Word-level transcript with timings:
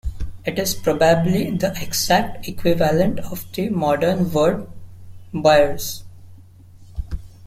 It 0.45 0.57
is 0.57 0.73
probably 0.73 1.51
the 1.51 1.79
exact 1.79 2.47
equivalent 2.47 3.19
of 3.19 3.45
the 3.53 3.69
modern 3.69 4.31
word 4.31 4.67
'byres'. 5.31 6.03